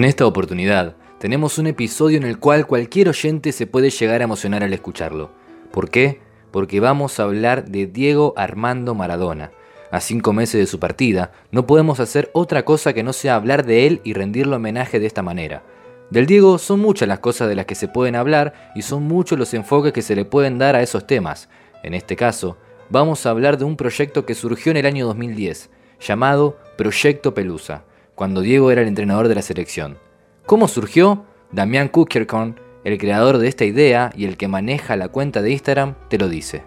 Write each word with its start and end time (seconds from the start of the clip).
En 0.00 0.04
esta 0.04 0.24
oportunidad, 0.24 0.96
tenemos 1.18 1.58
un 1.58 1.66
episodio 1.66 2.16
en 2.16 2.22
el 2.22 2.38
cual 2.38 2.66
cualquier 2.66 3.10
oyente 3.10 3.52
se 3.52 3.66
puede 3.66 3.90
llegar 3.90 4.22
a 4.22 4.24
emocionar 4.24 4.64
al 4.64 4.72
escucharlo. 4.72 5.30
¿Por 5.70 5.90
qué? 5.90 6.22
Porque 6.50 6.80
vamos 6.80 7.20
a 7.20 7.24
hablar 7.24 7.66
de 7.66 7.86
Diego 7.86 8.32
Armando 8.38 8.94
Maradona. 8.94 9.52
A 9.90 10.00
cinco 10.00 10.32
meses 10.32 10.58
de 10.58 10.66
su 10.66 10.80
partida, 10.80 11.32
no 11.52 11.66
podemos 11.66 12.00
hacer 12.00 12.30
otra 12.32 12.64
cosa 12.64 12.94
que 12.94 13.02
no 13.02 13.12
sea 13.12 13.34
hablar 13.34 13.66
de 13.66 13.86
él 13.86 14.00
y 14.02 14.14
rendirle 14.14 14.56
homenaje 14.56 15.00
de 15.00 15.06
esta 15.06 15.20
manera. 15.20 15.64
Del 16.08 16.24
Diego 16.24 16.56
son 16.56 16.80
muchas 16.80 17.06
las 17.06 17.18
cosas 17.18 17.50
de 17.50 17.56
las 17.56 17.66
que 17.66 17.74
se 17.74 17.86
pueden 17.86 18.16
hablar 18.16 18.72
y 18.74 18.80
son 18.80 19.02
muchos 19.02 19.38
los 19.38 19.52
enfoques 19.52 19.92
que 19.92 20.00
se 20.00 20.16
le 20.16 20.24
pueden 20.24 20.56
dar 20.56 20.76
a 20.76 20.82
esos 20.82 21.06
temas. 21.06 21.50
En 21.82 21.92
este 21.92 22.16
caso, 22.16 22.56
vamos 22.88 23.26
a 23.26 23.30
hablar 23.30 23.58
de 23.58 23.66
un 23.66 23.76
proyecto 23.76 24.24
que 24.24 24.34
surgió 24.34 24.70
en 24.70 24.78
el 24.78 24.86
año 24.86 25.04
2010, 25.04 25.68
llamado 26.00 26.56
Proyecto 26.78 27.34
Pelusa 27.34 27.84
cuando 28.20 28.42
Diego 28.42 28.70
era 28.70 28.82
el 28.82 28.88
entrenador 28.88 29.28
de 29.28 29.34
la 29.34 29.40
selección. 29.40 29.96
¿Cómo 30.44 30.68
surgió? 30.68 31.24
Damián 31.52 31.88
Kukerkorn, 31.88 32.54
el 32.84 32.98
creador 32.98 33.38
de 33.38 33.48
esta 33.48 33.64
idea 33.64 34.12
y 34.14 34.26
el 34.26 34.36
que 34.36 34.46
maneja 34.46 34.94
la 34.96 35.08
cuenta 35.08 35.40
de 35.40 35.52
Instagram, 35.52 35.94
te 36.10 36.18
lo 36.18 36.28
dice. 36.28 36.62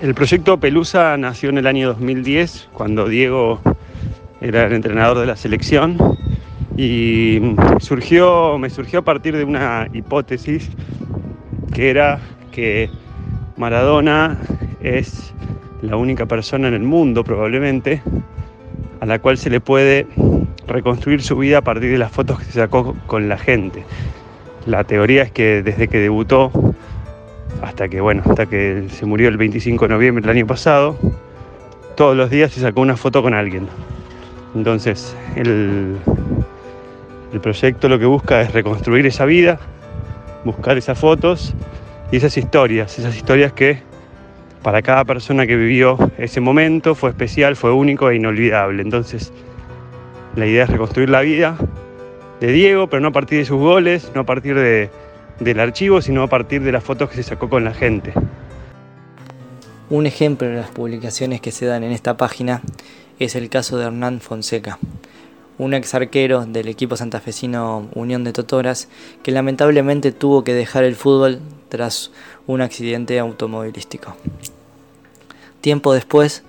El 0.00 0.14
proyecto 0.14 0.60
Pelusa 0.60 1.16
nació 1.16 1.48
en 1.48 1.58
el 1.58 1.66
año 1.66 1.88
2010, 1.88 2.68
cuando 2.72 3.08
Diego 3.08 3.60
era 4.40 4.64
el 4.64 4.74
entrenador 4.74 5.18
de 5.18 5.26
la 5.26 5.34
selección, 5.34 5.98
y 6.76 7.40
surgió, 7.80 8.56
me 8.56 8.70
surgió 8.70 9.00
a 9.00 9.02
partir 9.02 9.36
de 9.36 9.42
una 9.42 9.88
hipótesis 9.92 10.70
que 11.74 11.90
era 11.90 12.20
que 12.52 12.88
Maradona 13.56 14.38
es 14.80 15.34
la 15.82 15.96
única 15.96 16.26
persona 16.26 16.68
en 16.68 16.74
el 16.74 16.84
mundo 16.84 17.24
probablemente 17.24 18.00
a 19.00 19.06
la 19.06 19.18
cual 19.18 19.36
se 19.36 19.50
le 19.50 19.60
puede 19.60 20.06
reconstruir 20.70 21.22
su 21.22 21.36
vida 21.36 21.58
a 21.58 21.62
partir 21.62 21.90
de 21.90 21.98
las 21.98 22.12
fotos 22.12 22.38
que 22.38 22.46
se 22.46 22.52
sacó 22.52 22.96
con 23.06 23.28
la 23.28 23.36
gente. 23.36 23.84
La 24.66 24.84
teoría 24.84 25.22
es 25.22 25.32
que 25.32 25.62
desde 25.62 25.88
que 25.88 25.98
debutó 25.98 26.50
hasta 27.62 27.88
que 27.88 28.00
bueno, 28.00 28.22
hasta 28.24 28.46
que 28.46 28.86
se 28.90 29.06
murió 29.06 29.28
el 29.28 29.36
25 29.36 29.86
de 29.86 29.94
noviembre 29.94 30.22
del 30.22 30.36
año 30.36 30.46
pasado, 30.46 30.96
todos 31.96 32.16
los 32.16 32.30
días 32.30 32.52
se 32.52 32.60
sacó 32.60 32.80
una 32.80 32.96
foto 32.96 33.22
con 33.22 33.34
alguien. 33.34 33.68
Entonces, 34.54 35.14
el, 35.36 35.96
el 37.32 37.40
proyecto 37.40 37.88
lo 37.88 37.98
que 37.98 38.06
busca 38.06 38.40
es 38.40 38.52
reconstruir 38.52 39.06
esa 39.06 39.24
vida, 39.24 39.58
buscar 40.44 40.78
esas 40.78 40.98
fotos 40.98 41.54
y 42.10 42.16
esas 42.16 42.36
historias, 42.36 42.98
esas 42.98 43.16
historias 43.16 43.52
que 43.52 43.78
para 44.62 44.82
cada 44.82 45.04
persona 45.04 45.46
que 45.46 45.56
vivió 45.56 45.96
ese 46.18 46.40
momento 46.40 46.94
fue 46.94 47.10
especial, 47.10 47.56
fue 47.56 47.72
único 47.72 48.10
e 48.10 48.16
inolvidable. 48.16 48.82
Entonces, 48.82 49.32
la 50.36 50.46
idea 50.46 50.64
es 50.64 50.70
reconstruir 50.70 51.10
la 51.10 51.20
vida 51.20 51.56
de 52.40 52.52
Diego, 52.52 52.88
pero 52.88 53.00
no 53.00 53.08
a 53.08 53.12
partir 53.12 53.38
de 53.38 53.44
sus 53.44 53.58
goles, 53.58 54.10
no 54.14 54.22
a 54.22 54.26
partir 54.26 54.56
del 55.40 55.60
archivo, 55.60 56.00
sino 56.00 56.22
a 56.22 56.28
partir 56.28 56.62
de 56.62 56.72
las 56.72 56.84
fotos 56.84 57.10
que 57.10 57.16
se 57.16 57.22
sacó 57.22 57.48
con 57.50 57.64
la 57.64 57.74
gente. 57.74 58.14
Un 59.90 60.06
ejemplo 60.06 60.48
de 60.48 60.54
las 60.54 60.70
publicaciones 60.70 61.40
que 61.40 61.50
se 61.50 61.66
dan 61.66 61.82
en 61.82 61.92
esta 61.92 62.16
página 62.16 62.62
es 63.18 63.34
el 63.34 63.50
caso 63.50 63.76
de 63.76 63.86
Hernán 63.86 64.20
Fonseca, 64.20 64.78
un 65.58 65.74
ex 65.74 65.94
arquero 65.94 66.46
del 66.46 66.68
equipo 66.68 66.96
santafesino 66.96 67.88
Unión 67.94 68.24
de 68.24 68.32
Totoras 68.32 68.88
que 69.22 69.32
lamentablemente 69.32 70.12
tuvo 70.12 70.44
que 70.44 70.54
dejar 70.54 70.84
el 70.84 70.94
fútbol 70.96 71.40
tras 71.68 72.12
un 72.46 72.62
accidente 72.62 73.18
automovilístico. 73.18 74.16
Tiempo 75.60 75.92
después 75.92 76.44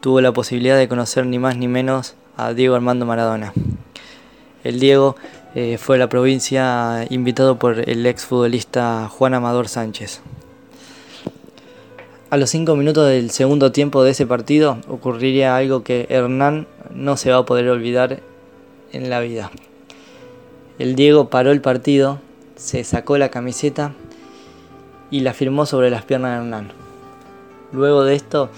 tuvo 0.00 0.20
la 0.20 0.32
posibilidad 0.32 0.76
de 0.76 0.88
conocer 0.88 1.26
ni 1.26 1.38
más 1.38 1.56
ni 1.56 1.68
menos 1.68 2.16
a 2.36 2.52
Diego 2.52 2.74
Armando 2.74 3.06
Maradona. 3.06 3.52
El 4.64 4.80
Diego 4.80 5.16
eh, 5.54 5.78
fue 5.78 5.96
a 5.96 5.98
la 5.98 6.08
provincia 6.08 7.06
invitado 7.08 7.58
por 7.58 7.88
el 7.88 8.04
exfutbolista 8.04 9.08
Juan 9.08 9.34
Amador 9.34 9.68
Sánchez. 9.68 10.20
A 12.28 12.36
los 12.36 12.50
cinco 12.50 12.74
minutos 12.76 13.08
del 13.08 13.30
segundo 13.30 13.72
tiempo 13.72 14.02
de 14.02 14.10
ese 14.10 14.26
partido 14.26 14.78
ocurriría 14.88 15.56
algo 15.56 15.82
que 15.82 16.06
Hernán 16.10 16.66
no 16.92 17.16
se 17.16 17.30
va 17.30 17.38
a 17.38 17.46
poder 17.46 17.68
olvidar 17.68 18.20
en 18.92 19.08
la 19.08 19.20
vida. 19.20 19.50
El 20.78 20.96
Diego 20.96 21.30
paró 21.30 21.52
el 21.52 21.60
partido, 21.60 22.18
se 22.56 22.84
sacó 22.84 23.16
la 23.16 23.30
camiseta 23.30 23.94
y 25.10 25.20
la 25.20 25.32
firmó 25.32 25.66
sobre 25.66 25.88
las 25.88 26.04
piernas 26.04 26.32
de 26.32 26.44
Hernán. 26.44 26.72
Luego 27.72 28.04
de 28.04 28.14
esto 28.14 28.50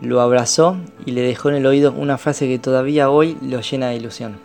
lo 0.00 0.20
abrazó 0.20 0.76
y 1.04 1.12
le 1.12 1.22
dejó 1.22 1.50
en 1.50 1.56
el 1.56 1.66
oído 1.66 1.92
una 1.92 2.18
frase 2.18 2.48
que 2.48 2.58
todavía 2.58 3.10
hoy 3.10 3.36
lo 3.42 3.60
llena 3.60 3.88
de 3.88 3.96
ilusión. 3.96 4.38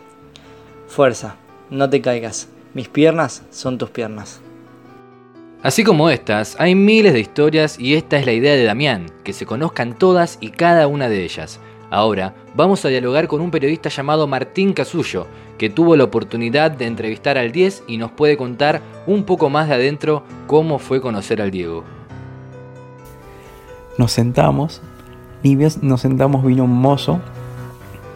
Fuerza, 0.86 1.36
no 1.70 1.88
te 1.90 2.00
caigas, 2.00 2.48
mis 2.74 2.88
piernas 2.88 3.42
son 3.50 3.78
tus 3.78 3.90
piernas. 3.90 4.40
Así 5.62 5.82
como 5.82 6.10
estas, 6.10 6.56
hay 6.60 6.74
miles 6.74 7.12
de 7.12 7.20
historias 7.20 7.80
y 7.80 7.94
esta 7.94 8.18
es 8.18 8.26
la 8.26 8.32
idea 8.32 8.54
de 8.54 8.64
Damián, 8.64 9.06
que 9.24 9.32
se 9.32 9.46
conozcan 9.46 9.98
todas 9.98 10.38
y 10.40 10.50
cada 10.50 10.86
una 10.86 11.08
de 11.08 11.24
ellas. 11.24 11.58
Ahora 11.90 12.34
vamos 12.54 12.84
a 12.84 12.88
dialogar 12.88 13.26
con 13.26 13.40
un 13.40 13.50
periodista 13.50 13.88
llamado 13.88 14.26
Martín 14.26 14.72
Casullo, 14.72 15.26
que 15.56 15.70
tuvo 15.70 15.96
la 15.96 16.04
oportunidad 16.04 16.70
de 16.70 16.86
entrevistar 16.86 17.38
al 17.38 17.52
10 17.52 17.84
y 17.86 17.96
nos 17.96 18.12
puede 18.12 18.36
contar 18.36 18.82
un 19.06 19.24
poco 19.24 19.48
más 19.48 19.68
de 19.68 19.74
adentro 19.74 20.22
cómo 20.46 20.78
fue 20.78 21.00
conocer 21.00 21.40
al 21.40 21.50
Diego. 21.50 21.84
Nos 23.98 24.12
sentamos 24.12 24.82
nos 25.82 26.00
sentamos, 26.00 26.44
vino 26.44 26.64
un 26.64 26.74
mozo, 26.74 27.20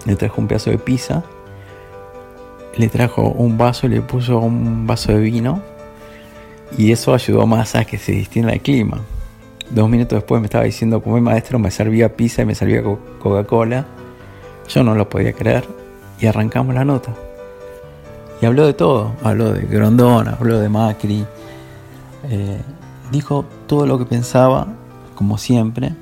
le 0.05 0.17
trajo 0.17 0.41
un 0.41 0.49
pedazo 0.49 0.71
de 0.71 0.79
pizza, 0.79 1.23
le 2.77 2.89
trajo 2.89 3.23
un 3.23 3.59
vaso, 3.59 3.89
le 3.89 4.01
puso 4.01 4.39
un 4.39 4.87
vaso 4.87 5.13
de 5.13 5.19
vino 5.19 5.63
y 6.77 6.93
eso 6.93 7.15
ayudó 7.15 7.47
más 7.47 7.75
a 7.75 7.85
que 7.85 7.99
se 7.99 8.13
distienda 8.13 8.53
el 8.53 8.61
clima. 8.61 9.01
Dos 9.71 9.89
minutos 9.89 10.17
después 10.17 10.41
me 10.41 10.47
estaba 10.47 10.65
diciendo 10.65 11.01
como 11.03 11.17
el 11.17 11.23
maestro 11.23 11.59
me 11.59 11.71
servía 11.71 12.17
pizza 12.17 12.43
y 12.43 12.47
me 12.47 12.55
servía 12.55 12.83
Coca-Cola. 12.83 13.87
Yo 14.69 14.83
no 14.83 14.95
lo 14.95 15.09
podía 15.09 15.33
creer 15.33 15.65
y 16.21 16.27
arrancamos 16.27 16.75
la 16.75 16.85
nota. 16.85 17.15
Y 18.41 18.47
habló 18.47 18.67
de 18.67 18.73
todo, 18.73 19.13
habló 19.23 19.53
de 19.53 19.67
Grondón, 19.67 20.29
habló 20.29 20.59
de 20.59 20.69
Macri, 20.69 21.27
eh, 22.29 22.61
dijo 23.13 23.45
todo 23.67 23.87
lo 23.87 23.99
que 23.99 24.07
pensaba, 24.07 24.67
como 25.15 25.37
siempre, 25.37 25.93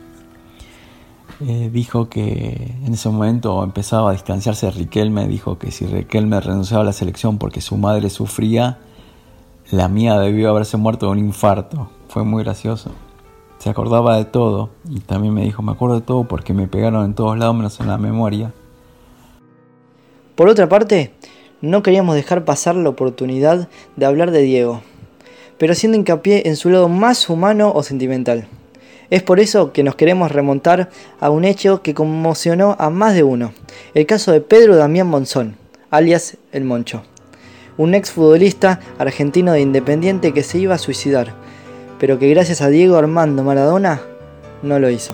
eh, 1.47 1.71
dijo 1.73 2.09
que 2.09 2.75
en 2.85 2.95
ese 2.95 3.09
momento 3.09 3.63
empezaba 3.63 4.11
a 4.11 4.13
distanciarse 4.13 4.67
de 4.67 4.73
Riquelme, 4.73 5.29
dijo 5.29 5.59
que 5.59 5.71
si 5.71 5.87
Riquelme 5.87 6.41
renunciaba 6.41 6.83
a 6.83 6.87
la 6.87 6.93
selección 6.93 7.39
porque 7.39 7.61
su 7.61 7.77
madre 7.77 8.11
sufría, 8.11 8.79
la 9.71 9.89
mía 9.89 10.19
debió 10.19 10.51
haberse 10.51 10.77
muerto 10.77 11.07
de 11.07 11.13
un 11.13 11.19
infarto. 11.19 11.91
Fue 12.09 12.25
muy 12.25 12.43
gracioso. 12.43 12.91
Se 13.59 13.71
acordaba 13.71 14.17
de 14.17 14.25
todo 14.25 14.71
y 14.89 15.01
también 15.01 15.35
me 15.35 15.43
dijo, 15.43 15.63
me 15.63 15.73
acuerdo 15.73 15.97
de 15.97 16.07
todo 16.07 16.25
porque 16.25 16.55
me 16.55 16.67
pegaron 16.67 17.05
en 17.05 17.15
todos 17.15 17.39
lados 17.39 17.55
menos 17.55 17.79
en 17.79 17.87
la 17.87 17.99
memoria. 17.99 18.53
Por 20.35 20.49
otra 20.49 20.69
parte, 20.69 21.13
no 21.61 21.83
queríamos 21.83 22.15
dejar 22.15 22.45
pasar 22.45 22.77
la 22.77 22.89
oportunidad 22.89 23.69
de 23.97 24.07
hablar 24.07 24.31
de 24.31 24.43
Diego, 24.43 24.81
pero 25.59 25.73
haciendo 25.73 25.99
hincapié 25.99 26.49
en 26.49 26.57
su 26.57 26.71
lado 26.71 26.89
más 26.89 27.29
humano 27.29 27.73
o 27.75 27.83
sentimental. 27.83 28.49
Es 29.11 29.23
por 29.23 29.41
eso 29.41 29.73
que 29.73 29.83
nos 29.83 29.95
queremos 29.95 30.31
remontar 30.31 30.91
a 31.21 31.31
un 31.31 31.45
hecho 31.45 31.83
que 31.83 31.95
conmocionó 31.95 32.77
a 32.79 32.91
más 32.91 33.15
de 33.15 33.23
uno, 33.23 33.53
el 33.95 34.05
caso 34.07 34.33
de 34.33 34.41
Pedro 34.43 34.77
Damián 34.77 35.07
Monzón, 35.07 35.57
alias 35.91 36.37
El 36.53 36.65
Moncho, 36.65 37.03
un 37.79 37.95
ex 37.95 38.11
futbolista 38.11 38.81
argentino 38.99 39.53
de 39.53 39.61
Independiente 39.61 40.35
que 40.35 40.43
se 40.43 40.59
iba 40.59 40.75
a 40.75 40.79
suicidar, 40.79 41.33
pero 41.99 42.19
que 42.19 42.29
gracias 42.29 42.61
a 42.61 42.69
Diego 42.69 42.97
Armando 42.99 43.43
Maradona 43.43 44.03
no 44.63 44.79
lo 44.79 44.91
hizo. 44.91 45.13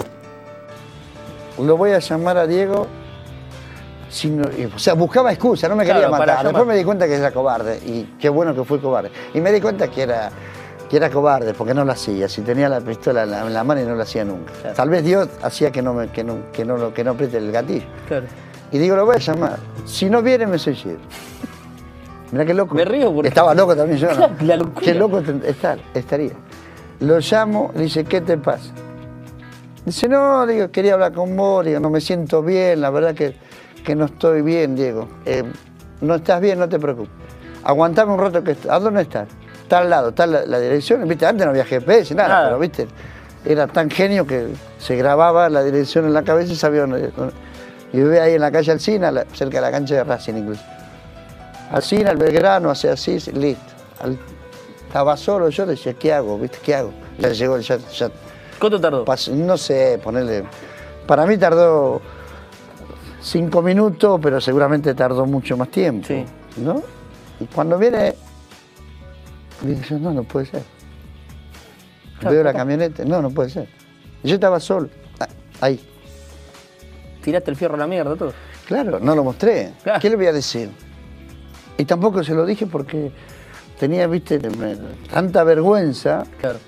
lo 1.58 1.76
voy 1.76 1.92
a 1.92 2.00
llamar 2.00 2.36
a 2.36 2.46
Diego. 2.48 2.88
o 4.74 4.78
sea, 4.78 4.94
buscaba 4.94 5.32
excusa, 5.32 5.68
no 5.68 5.76
me 5.76 5.84
quería 5.84 6.08
Claro, 6.08 6.12
matar. 6.18 6.44
Después 6.44 6.66
me 6.66 6.76
di 6.76 6.82
cuenta 6.82 7.06
que 7.06 7.14
era 7.14 7.30
cobarde 7.30 7.78
y 7.86 8.08
qué 8.18 8.28
bueno 8.28 8.54
que 8.56 8.64
fui 8.64 8.80
cobarde. 8.80 9.10
Y 9.34 9.40
me 9.40 9.52
di 9.52 9.60
cuenta 9.60 9.88
que 9.88 10.02
era, 10.02 10.30
que 10.88 10.96
era 10.96 11.10
cobarde 11.10 11.54
porque 11.54 11.74
no 11.74 11.84
lo 11.84 11.92
hacía. 11.92 12.28
Si 12.28 12.42
tenía 12.42 12.68
la 12.68 12.80
pistola 12.80 13.22
en 13.24 13.30
la, 13.30 13.46
en 13.46 13.52
la 13.54 13.64
mano 13.64 13.80
y 13.80 13.84
no 13.84 13.94
lo 13.94 14.02
hacía 14.02 14.24
nunca. 14.24 14.52
Claro. 14.60 14.76
Tal 14.76 14.88
vez 14.90 15.04
Dios 15.04 15.28
hacía 15.42 15.70
que 15.70 15.82
no, 15.82 15.94
me, 15.94 16.08
que, 16.08 16.22
no, 16.24 16.50
que, 16.52 16.64
no, 16.64 16.92
que 16.92 17.04
no 17.04 17.12
apriete 17.12 17.38
el 17.38 17.50
gatillo. 17.52 17.86
Claro. 18.08 18.26
Y 18.72 18.78
digo, 18.78 18.96
lo 18.96 19.06
voy 19.06 19.16
a 19.16 19.18
llamar. 19.18 19.58
Si 19.86 20.08
no 20.10 20.20
viene, 20.22 20.46
me 20.46 20.58
suicido. 20.58 20.96
Mirá 22.32 22.44
qué 22.44 22.54
loco. 22.54 22.74
Me 22.74 22.84
río 22.84 23.12
porque- 23.14 23.28
Estaba 23.28 23.54
loco 23.54 23.76
también 23.76 23.98
yo. 23.98 24.12
¿no? 24.14 24.30
La 24.46 24.56
locura. 24.56 24.80
Qué 24.84 24.94
loco 24.94 25.20
estar, 25.20 25.78
estaría. 25.94 26.32
Lo 27.00 27.18
llamo, 27.18 27.70
le 27.74 27.82
dice, 27.84 28.04
¿qué 28.04 28.20
te 28.20 28.36
pasa? 28.38 28.72
Dice, 29.84 30.08
no, 30.08 30.46
digo, 30.46 30.70
quería 30.70 30.94
hablar 30.94 31.12
con 31.12 31.36
vos, 31.36 31.64
digo, 31.64 31.78
no 31.78 31.90
me 31.90 32.00
siento 32.00 32.42
bien, 32.42 32.80
la 32.80 32.90
verdad 32.90 33.14
que, 33.14 33.36
que 33.84 33.94
no 33.94 34.06
estoy 34.06 34.40
bien, 34.42 34.74
Diego. 34.74 35.08
Eh, 35.26 35.44
no 36.00 36.14
estás 36.14 36.40
bien, 36.40 36.58
no 36.58 36.68
te 36.68 36.78
preocupes. 36.78 37.12
Aguantame 37.62 38.12
un 38.12 38.18
rato 38.18 38.42
que 38.42 38.56
¿A 38.68 38.78
dónde 38.78 39.02
estás? 39.02 39.28
Está 39.64 39.78
al 39.78 39.90
lado, 39.90 40.10
está 40.10 40.26
la, 40.26 40.44
la 40.46 40.58
dirección, 40.60 41.06
viste, 41.08 41.26
antes 41.26 41.44
no 41.44 41.50
había 41.50 41.64
GPS, 41.64 42.14
nada, 42.14 42.28
Nada. 42.28 42.46
pero 42.48 42.58
viste, 42.60 42.86
era 43.44 43.66
tan 43.66 43.90
genio 43.90 44.26
que 44.26 44.48
se 44.78 44.94
grababa 44.96 45.48
la 45.48 45.62
dirección 45.64 46.04
en 46.04 46.12
la 46.14 46.22
cabeza 46.22 46.52
y 46.52 46.56
sabía 46.56 46.82
dónde. 46.82 47.10
Y 47.92 47.96
vive 47.98 48.20
ahí 48.20 48.34
en 48.34 48.40
la 48.40 48.50
calle 48.52 48.72
Alcina, 48.72 49.10
cerca 49.32 49.56
de 49.58 49.60
la 49.62 49.70
cancha 49.70 49.94
de 49.96 50.04
Racing 50.04 50.34
incluso. 50.34 50.62
Alcina, 51.72 52.10
al 52.10 52.16
Belgrano, 52.18 52.70
hace 52.70 52.90
así, 52.90 53.18
listo. 53.32 53.62
Al- 54.00 54.18
estaba 54.86 55.16
solo, 55.16 55.48
yo 55.48 55.66
decía, 55.66 55.94
¿qué 55.94 56.12
hago? 56.12 56.38
¿Viste? 56.38 56.58
¿Qué 56.62 56.74
hago? 56.74 56.92
Ya 57.18 57.30
llegó, 57.30 57.58
ya, 57.58 57.78
ya 57.78 58.10
¿Cuánto 58.60 58.80
tardó? 58.80 59.04
no 59.32 59.56
sé, 59.56 59.98
ponerle. 60.02 60.44
Para 61.06 61.26
mí 61.26 61.36
tardó 61.36 62.00
cinco 63.20 63.62
minutos, 63.62 64.20
pero 64.22 64.40
seguramente 64.40 64.94
tardó 64.94 65.26
mucho 65.26 65.56
más 65.56 65.68
tiempo. 65.70 66.06
Sí. 66.06 66.24
¿No? 66.58 66.82
Y 67.40 67.46
cuando 67.46 67.78
viene, 67.78 68.14
yo, 69.88 69.98
no, 69.98 70.12
no 70.12 70.22
puede 70.24 70.46
ser. 70.46 70.62
Claro, 72.18 72.34
Veo 72.34 72.44
la 72.44 72.52
camioneta, 72.52 73.04
no, 73.04 73.20
no 73.22 73.30
puede 73.30 73.50
ser. 73.50 73.68
Y 74.22 74.28
yo 74.28 74.34
estaba 74.34 74.60
solo, 74.60 74.88
ah, 75.20 75.28
ahí. 75.60 75.80
Tiraste 77.22 77.50
el 77.50 77.56
fierro 77.56 77.74
a 77.74 77.78
la 77.78 77.86
mierda, 77.86 78.14
todo. 78.16 78.32
Claro, 78.66 78.98
no 79.00 79.14
lo 79.14 79.24
mostré. 79.24 79.72
Claro. 79.82 80.00
¿Qué 80.00 80.08
le 80.10 80.16
voy 80.16 80.26
a 80.26 80.32
decir? 80.32 80.70
Y 81.76 81.84
tampoco 81.84 82.22
se 82.22 82.34
lo 82.34 82.46
dije 82.46 82.66
porque 82.66 83.10
tenía, 83.78 84.06
viste, 84.06 84.38
tanta 85.12 85.42
vergüenza, 85.44 86.24
Claro. 86.40 86.58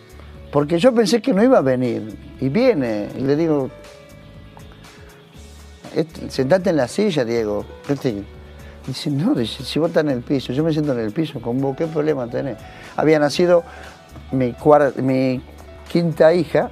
porque 0.50 0.78
yo 0.78 0.93
pensé 0.94 1.22
que 1.22 1.32
no 1.32 1.43
iba 1.43 1.58
a 1.58 1.62
venir. 1.62 2.16
Y 2.40 2.48
viene, 2.48 3.08
y 3.16 3.20
le 3.22 3.37
digo, 3.37 3.70
"Este, 5.94 6.31
sentate 6.31 6.70
en 6.70 6.76
la 6.76 6.88
silla, 6.88 7.25
Diego. 7.25 7.64
Este, 7.88 8.22
Dice, 8.87 9.11
no, 9.11 9.35
dice, 9.35 9.65
si 9.65 9.79
vos 9.81 9.88
estás 9.88 10.05
en 10.05 10.11
el 10.11 10.23
piso, 10.23 10.53
yo 10.53 10.62
me 10.62 10.73
siento 10.73 10.93
en 10.93 11.00
el 11.00 11.11
piso 11.12 11.41
con 11.41 11.61
vos, 11.61 11.77
¿qué 11.77 11.87
problema 11.87 12.27
tenés? 12.29 12.56
Había 12.97 13.19
nacido 13.19 13.65
mi, 14.31 14.53
cuar- 14.53 14.94
mi 15.03 15.43
quinta 15.88 16.33
hija, 16.33 16.71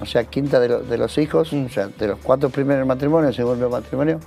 o 0.00 0.06
sea, 0.06 0.24
quinta 0.24 0.58
de, 0.58 0.68
lo- 0.68 0.80
de 0.80 0.98
los 0.98 1.16
hijos, 1.18 1.52
o 1.52 1.68
sea, 1.68 1.86
de 1.88 2.08
los 2.08 2.18
cuatro 2.20 2.50
primeros 2.50 2.84
matrimonios, 2.86 3.36
segundo 3.36 3.70
matrimonio, 3.70 4.18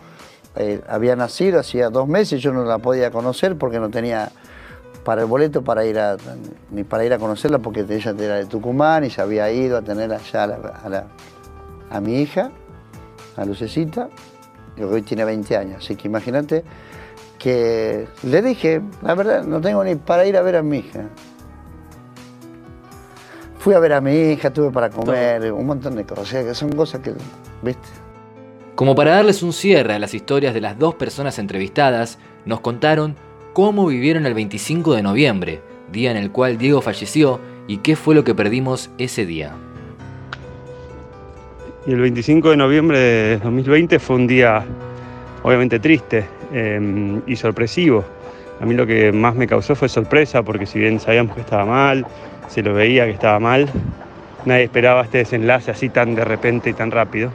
eh, 0.56 0.81
había 0.88 1.16
nacido 1.18 1.60
hacía 1.60 1.89
dos 1.89 2.07
meses, 2.07 2.42
yo 2.42 2.54
no 2.54 2.63
la 2.63 2.77
podía 2.77 3.12
conocer 3.12 3.57
porque 3.57 3.80
no 3.80 3.89
tenía 3.89 4.31
para 5.04 5.22
el 5.22 5.27
boleto 5.27 5.62
para 5.63 5.86
ir 5.86 6.00
a, 6.00 6.15
ni 6.72 6.83
para 6.83 7.04
ir 7.06 7.13
a 7.13 7.18
conocerla 7.19 7.60
porque 7.60 7.81
ella 7.81 8.12
era 8.18 8.36
de 8.36 8.45
Tucumán 8.45 9.04
y 9.04 9.10
se 9.10 9.22
había 9.22 9.51
ido 9.51 9.77
a 9.77 9.81
tener 9.81 10.12
allá 10.13 10.44
a, 10.44 10.48
la- 10.48 10.56
a 10.86 10.89
la- 10.89 11.06
a 11.89 12.00
mi 12.00 12.15
hija, 12.22 12.50
a 13.36 13.44
Lucecita, 13.45 14.10
que 14.87 14.93
hoy 14.93 15.01
tiene 15.01 15.25
20 15.25 15.57
años, 15.57 15.83
así 15.83 15.95
que 15.95 16.07
imagínate 16.07 16.63
que 17.37 18.07
le 18.23 18.41
dije, 18.41 18.81
la 19.01 19.15
verdad, 19.15 19.43
no 19.43 19.59
tengo 19.61 19.83
ni 19.83 19.95
para 19.95 20.25
ir 20.25 20.37
a 20.37 20.41
ver 20.41 20.55
a 20.55 20.63
mi 20.63 20.79
hija. 20.79 21.09
Fui 23.59 23.73
a 23.73 23.79
ver 23.79 23.93
a 23.93 24.01
mi 24.01 24.13
hija, 24.13 24.51
tuve 24.51 24.71
para 24.71 24.89
comer, 24.89 25.51
un 25.51 25.65
montón 25.65 25.95
de 25.95 26.05
cosas, 26.05 26.23
o 26.23 26.25
sea, 26.25 26.43
que 26.43 26.55
son 26.55 26.71
cosas 26.71 27.01
que, 27.01 27.13
viste, 27.61 27.87
Como 28.75 28.95
para 28.95 29.11
darles 29.11 29.43
un 29.43 29.51
cierre 29.51 29.93
a 29.93 29.99
las 29.99 30.13
historias 30.13 30.53
de 30.53 30.61
las 30.61 30.79
dos 30.79 30.95
personas 30.95 31.39
entrevistadas, 31.39 32.19
nos 32.45 32.61
contaron 32.61 33.15
cómo 33.51 33.85
vivieron 33.85 34.25
el 34.25 34.33
25 34.33 34.95
de 34.95 35.01
noviembre, 35.01 35.61
día 35.91 36.11
en 36.11 36.17
el 36.17 36.31
cual 36.31 36.57
Diego 36.57 36.81
falleció, 36.81 37.41
y 37.67 37.77
qué 37.77 37.97
fue 37.97 38.15
lo 38.15 38.23
que 38.23 38.33
perdimos 38.33 38.89
ese 38.97 39.25
día. 39.25 39.53
Y 41.85 41.93
el 41.93 42.01
25 42.01 42.49
de 42.49 42.57
noviembre 42.57 42.99
de 42.99 43.37
2020 43.37 43.99
fue 43.99 44.17
un 44.17 44.27
día 44.27 44.65
obviamente 45.43 45.79
triste 45.79 46.25
eh, 46.51 47.21
y 47.25 47.35
sorpresivo. 47.35 48.03
A 48.59 48.65
mí 48.65 48.73
lo 48.73 48.85
que 48.85 49.13
más 49.13 49.35
me 49.35 49.47
causó 49.47 49.75
fue 49.75 49.87
sorpresa 49.87 50.43
porque 50.43 50.65
si 50.65 50.79
bien 50.79 50.99
sabíamos 50.99 51.35
que 51.35 51.41
estaba 51.41 51.65
mal, 51.65 52.05
se 52.49 52.61
lo 52.61 52.73
veía 52.73 53.05
que 53.05 53.11
estaba 53.11 53.39
mal, 53.39 53.69
nadie 54.45 54.63
esperaba 54.63 55.03
este 55.03 55.19
desenlace 55.19 55.71
así 55.71 55.87
tan 55.89 56.15
de 56.15 56.25
repente 56.25 56.69
y 56.69 56.73
tan 56.73 56.91
rápido. 56.91 57.31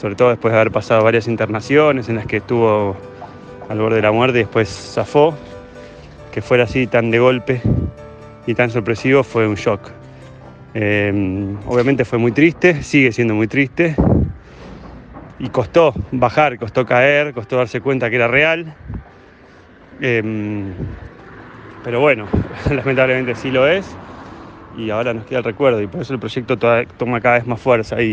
Sobre 0.00 0.14
todo 0.14 0.30
después 0.30 0.52
de 0.52 0.60
haber 0.60 0.72
pasado 0.72 1.02
varias 1.02 1.26
internaciones 1.26 2.08
en 2.08 2.16
las 2.16 2.26
que 2.26 2.36
estuvo 2.36 2.96
al 3.68 3.78
borde 3.78 3.96
de 3.96 4.02
la 4.02 4.12
muerte 4.12 4.38
y 4.38 4.42
después 4.42 4.68
zafó. 4.68 5.34
Que 6.32 6.42
fuera 6.42 6.64
así 6.64 6.86
tan 6.86 7.10
de 7.10 7.18
golpe 7.18 7.60
y 8.46 8.54
tan 8.54 8.70
sorpresivo 8.70 9.24
fue 9.24 9.48
un 9.48 9.56
shock. 9.56 9.90
Eh, 10.74 11.56
obviamente 11.66 12.04
fue 12.04 12.18
muy 12.18 12.32
triste, 12.32 12.82
sigue 12.82 13.12
siendo 13.12 13.34
muy 13.34 13.46
triste. 13.48 13.96
Y 15.38 15.48
costó 15.48 15.94
bajar, 16.12 16.58
costó 16.58 16.84
caer, 16.84 17.32
costó 17.32 17.56
darse 17.56 17.80
cuenta 17.80 18.10
que 18.10 18.16
era 18.16 18.28
real. 18.28 18.74
Eh, 20.00 20.72
pero 21.84 22.00
bueno, 22.00 22.26
lamentablemente 22.70 23.34
sí 23.34 23.50
lo 23.50 23.68
es. 23.68 23.86
Y 24.76 24.90
ahora 24.90 25.14
nos 25.14 25.24
queda 25.26 25.38
el 25.38 25.44
recuerdo 25.44 25.80
y 25.80 25.86
por 25.86 26.00
eso 26.00 26.12
el 26.14 26.18
proyecto 26.18 26.58
toma 26.58 27.20
cada 27.20 27.38
vez 27.38 27.46
más 27.46 27.60
fuerza. 27.60 28.02
Y 28.02 28.12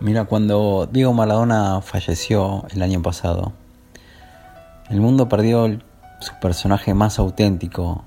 Mira, 0.00 0.24
cuando 0.24 0.88
Diego 0.90 1.12
Maradona 1.14 1.80
falleció 1.80 2.64
el 2.74 2.82
año 2.82 3.00
pasado, 3.02 3.52
el 4.90 5.00
mundo 5.00 5.28
perdió 5.28 5.78
su 6.20 6.32
personaje 6.40 6.92
más 6.92 7.18
auténtico. 7.18 8.04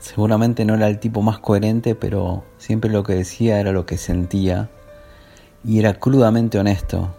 Seguramente 0.00 0.64
no 0.64 0.74
era 0.74 0.88
el 0.88 0.98
tipo 0.98 1.22
más 1.22 1.38
coherente, 1.38 1.94
pero 1.94 2.44
siempre 2.58 2.90
lo 2.90 3.04
que 3.04 3.14
decía 3.14 3.60
era 3.60 3.72
lo 3.72 3.86
que 3.86 3.98
sentía 3.98 4.68
y 5.64 5.78
era 5.78 5.94
crudamente 5.94 6.58
honesto. 6.58 7.14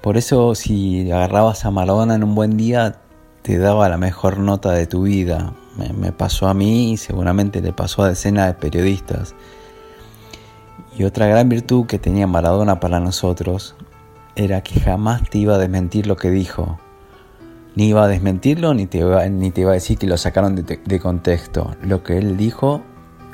Por 0.00 0.16
eso 0.16 0.54
si 0.54 1.10
agarrabas 1.10 1.64
a 1.64 1.70
Maradona 1.70 2.14
en 2.14 2.24
un 2.24 2.34
buen 2.34 2.56
día, 2.56 3.00
te 3.42 3.58
daba 3.58 3.88
la 3.88 3.98
mejor 3.98 4.38
nota 4.38 4.72
de 4.72 4.86
tu 4.86 5.02
vida. 5.02 5.52
Me, 5.76 6.12
pasó 6.12 6.48
a 6.48 6.54
mí 6.54 6.92
y 6.92 6.96
seguramente 6.96 7.60
le 7.60 7.72
pasó 7.72 8.02
a 8.02 8.08
decenas 8.08 8.46
de 8.46 8.54
periodistas. 8.54 9.34
Y 10.96 11.04
otra 11.04 11.26
gran 11.26 11.48
virtud 11.48 11.86
que 11.86 11.98
tenía 11.98 12.26
Maradona 12.26 12.80
para 12.80 13.00
nosotros 13.00 13.76
era 14.34 14.62
que 14.62 14.80
jamás 14.80 15.28
te 15.28 15.38
iba 15.38 15.54
a 15.54 15.58
desmentir 15.58 16.06
lo 16.06 16.16
que 16.16 16.30
dijo. 16.30 16.78
Ni 17.78 17.90
iba 17.90 18.02
a 18.02 18.08
desmentirlo 18.08 18.74
ni 18.74 18.86
te 18.86 18.98
iba, 18.98 19.24
ni 19.28 19.52
te 19.52 19.60
iba 19.60 19.70
a 19.70 19.74
decir 19.74 19.98
que 19.98 20.08
lo 20.08 20.16
sacaron 20.16 20.56
de, 20.56 20.80
de 20.84 20.98
contexto. 20.98 21.76
Lo 21.80 22.02
que 22.02 22.18
él 22.18 22.36
dijo 22.36 22.82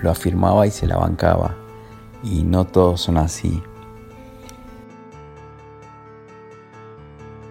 lo 0.02 0.10
afirmaba 0.10 0.66
y 0.66 0.70
se 0.70 0.86
la 0.86 0.98
bancaba. 0.98 1.54
Y 2.22 2.42
no 2.42 2.66
todos 2.66 3.00
son 3.00 3.16
así. 3.16 3.62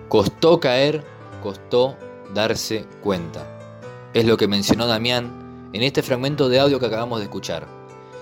Costó 0.08 0.60
caer, 0.60 1.04
costó 1.42 1.98
darse 2.32 2.86
cuenta. 3.02 3.44
Es 4.14 4.26
lo 4.26 4.38
que 4.38 4.48
mencionó 4.48 4.86
Damián 4.86 5.72
en 5.74 5.82
este 5.82 6.04
fragmento 6.04 6.48
de 6.48 6.60
audio 6.60 6.80
que 6.80 6.86
acabamos 6.86 7.18
de 7.18 7.26
escuchar. 7.26 7.66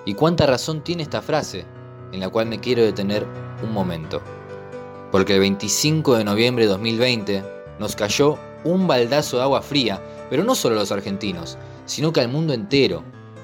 ¿Y 0.06 0.14
cuánta 0.14 0.46
razón 0.46 0.80
tiene 0.82 1.04
esta 1.04 1.22
frase? 1.22 1.66
En 2.14 2.22
la 2.22 2.30
cual 2.30 2.46
me 2.46 2.62
quiero 2.62 2.84
detener 2.84 3.28
un 3.62 3.74
momento. 3.74 4.22
Porque 5.12 5.34
el 5.34 5.42
25 5.42 6.16
de 6.16 6.24
noviembre 6.24 6.64
de 6.64 6.70
2020 6.70 7.44
nos 7.78 7.98
cayó 7.98 8.38
un 8.64 8.88
baldazo 8.88 9.38
de 9.38 9.44
agua 9.44 9.62
fría, 9.62 10.02
pero 10.30 10.44
no 10.44 10.56
solo 10.56 10.76
a 10.76 10.80
los 10.80 10.92
argentinos, 10.92 11.58
sino 11.86 12.14
que 12.14 12.22
al 12.22 12.30
mundo 12.30 12.54
entero. 12.54 13.04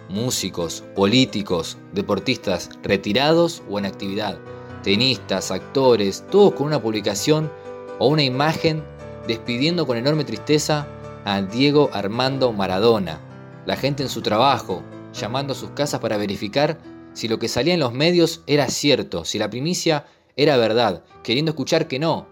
Músicos, 0.10 0.84
políticos, 0.96 1.78
deportistas 1.94 2.70
retirados 2.82 3.62
o 3.70 3.78
en 3.78 3.86
actividad, 3.86 4.38
tenistas, 4.82 5.52
actores, 5.52 6.24
todos 6.32 6.54
con 6.54 6.68
una 6.68 6.82
publicación 6.82 7.52
o 8.00 8.08
una 8.08 8.24
imagen 8.24 8.84
despidiendo 9.28 9.86
con 9.86 9.98
enorme 9.98 10.24
tristeza 10.24 10.88
a 11.26 11.42
Diego 11.42 11.90
Armando 11.92 12.54
Maradona, 12.54 13.20
la 13.66 13.76
gente 13.76 14.02
en 14.02 14.08
su 14.08 14.22
trabajo, 14.22 14.82
llamando 15.14 15.52
a 15.52 15.58
sus 15.58 15.72
casas 15.72 16.00
para 16.00 16.16
verificar 16.16 16.78
si 17.12 17.28
lo 17.28 17.38
que 17.38 17.50
salía 17.50 17.74
en 17.74 17.82
los 17.82 17.94
medios 17.94 18.44
era 18.48 18.70
cierto, 18.70 19.26
si 19.26 19.38
la 19.38 19.50
primicia 19.50 20.06
era 20.38 20.56
verdad, 20.56 21.04
queriendo 21.24 21.52
escuchar 21.52 21.88
que 21.88 22.00
no. 22.00 22.28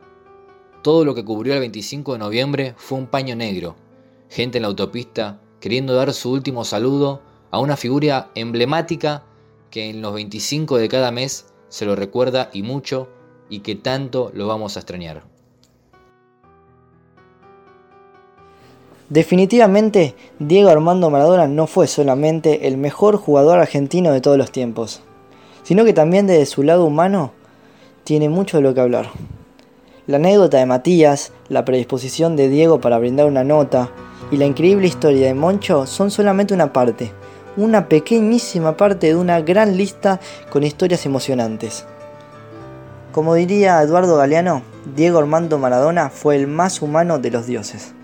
Todo 0.86 1.04
lo 1.04 1.16
que 1.16 1.26
cubrió 1.26 1.56
el 1.56 1.62
25 1.62 2.14
de 2.14 2.20
noviembre 2.20 2.76
fue 2.78 3.00
un 3.00 3.08
paño 3.08 3.36
negro, 3.36 3.76
gente 4.30 4.60
en 4.60 4.62
la 4.62 4.68
autopista 4.68 5.40
queriendo 5.60 5.96
dar 5.96 6.14
su 6.14 6.32
último 6.32 6.64
saludo 6.64 7.24
a 7.50 7.58
una 7.58 7.76
figura 7.76 8.30
emblemática 8.36 9.24
que 9.72 9.90
en 9.90 10.04
los 10.04 10.14
25 10.14 10.78
de 10.78 10.88
cada 10.88 11.10
mes 11.10 11.48
se 11.70 11.88
lo 11.88 11.96
recuerda 11.96 12.52
y 12.54 12.62
mucho 12.62 13.10
y 13.50 13.62
que 13.62 13.74
tanto 13.74 14.30
lo 14.36 14.46
vamos 14.46 14.76
a 14.76 14.82
extrañar. 14.82 15.24
Definitivamente, 19.10 20.14
Diego 20.38 20.70
Armando 20.70 21.10
Maradona 21.10 21.48
no 21.48 21.66
fue 21.66 21.88
solamente 21.88 22.68
el 22.68 22.78
mejor 22.78 23.18
jugador 23.18 23.58
argentino 23.58 24.12
de 24.12 24.22
todos 24.22 24.38
los 24.38 24.52
tiempos, 24.52 25.02
sino 25.64 25.84
que 25.84 25.94
también 25.94 26.28
desde 26.28 26.46
su 26.46 26.62
lado 26.62 26.86
humano 26.86 27.32
tiene 28.04 28.30
mucho 28.30 28.58
de 28.58 28.64
lo 28.64 28.76
que 28.76 28.82
hablar. 28.82 29.10
La 30.08 30.18
anécdota 30.18 30.60
de 30.60 30.68
Matías, 30.68 31.32
la 31.50 31.66
predisposición 31.66 32.36
de 32.36 32.48
Diego 32.48 32.80
para 32.80 33.00
brindar 33.00 33.26
una 33.26 33.44
nota 33.44 33.90
y 34.30 34.38
la 34.38 34.46
increíble 34.46 34.86
historia 34.86 35.26
de 35.26 35.34
Moncho 35.34 35.88
son 35.88 36.12
solamente 36.12 36.54
una 36.54 36.72
parte, 36.72 37.12
una 37.58 37.90
pequeñísima 37.90 38.78
parte 38.78 39.08
de 39.08 39.16
una 39.16 39.42
gran 39.42 39.78
lista 39.78 40.20
con 40.52 40.62
historias 40.62 41.08
emocionantes. 41.08 41.88
Como 43.14 43.34
diría 43.34 43.82
Eduardo 43.82 44.18
Galeano, 44.18 44.62
Diego 44.96 45.18
Armando 45.18 45.58
Maradona 45.58 46.12
fue 46.12 46.36
el 46.36 46.46
más 46.46 46.84
humano 46.84 47.18
de 47.18 47.32
los 47.32 47.48
dioses. 47.48 47.96